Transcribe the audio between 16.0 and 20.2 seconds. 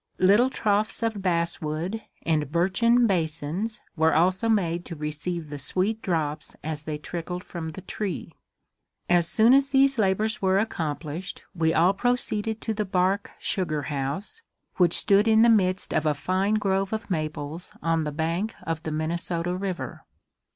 a fine grove of maples on the bank of the Minnesota river.